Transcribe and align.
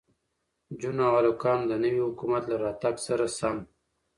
نجونو 0.69 1.01
او 1.07 1.15
هلکانو 1.19 1.67
د 1.67 1.73
نوي 1.83 2.01
حکومت 2.07 2.43
له 2.47 2.55
راتگ 2.63 2.95
سره 3.07 3.25
سم 3.37 3.57